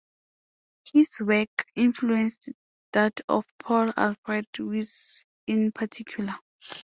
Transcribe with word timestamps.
His 0.83 1.19
work 1.19 1.67
influenced 1.75 2.49
that 2.91 3.21
of 3.29 3.45
Paul 3.59 3.93
Alfred 3.95 4.47
Weiss 4.57 5.23
in 5.45 5.71
particular. 5.71 6.39